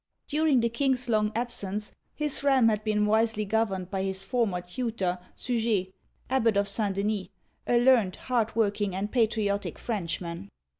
[0.27, 5.19] During the king's long absence, his realm had been wisely governed by his former tutor,
[5.35, 5.87] Suger (sii zha'),
[6.27, 6.95] abbot of St.
[6.95, 7.27] Denis,
[7.67, 10.49] a learned, hard working, and patriotic French man.